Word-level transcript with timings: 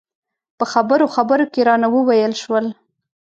په 0.57 0.65
خبرو 0.73 1.05
خبرو 1.15 1.45
کې 1.53 1.61
رانه 1.67 1.87
وویل 1.95 2.33
شول. 2.41 2.65